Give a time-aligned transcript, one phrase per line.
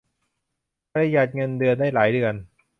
[0.93, 2.33] ประหยัดเงินเดือนได้หลายเดือน